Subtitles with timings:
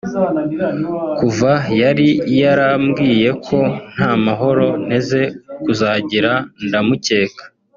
[1.17, 1.51] kuva
[1.81, 2.07] yari
[2.39, 3.59] yarambwiye ko
[3.93, 5.21] nta mahoro nteze
[5.63, 6.31] kuzagira
[6.65, 7.43] ndamukeka